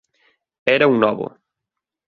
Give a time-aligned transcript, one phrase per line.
[0.75, 1.27] Era un novo.